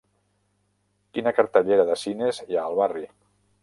Quina 1.17 1.35
cartellera 1.41 1.87
de 1.93 2.01
cines 2.07 2.45
hi 2.49 2.59
ha 2.61 2.69
al 2.69 2.83
barri 2.85 3.09